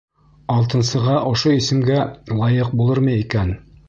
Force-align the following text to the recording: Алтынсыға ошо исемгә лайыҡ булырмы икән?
Алтынсыға 0.53 1.17
ошо 1.31 1.53
исемгә 1.57 1.99
лайыҡ 2.39 2.73
булырмы 2.81 3.15
икән? 3.25 3.53